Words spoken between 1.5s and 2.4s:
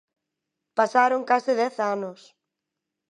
dez anos.